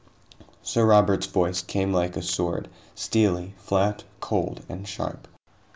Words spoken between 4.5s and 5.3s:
and sharp.